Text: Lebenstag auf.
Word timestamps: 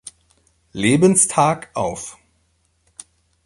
Lebenstag 0.73 1.69
auf. 1.75 2.17